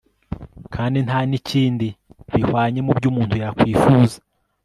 kandi 0.75 0.97
nta 1.05 1.19
n'ikindi 1.29 1.87
bihwanye 2.33 2.79
mu 2.85 2.91
byo 2.97 3.07
umuntu 3.11 3.35
yakwifuza 3.43 4.17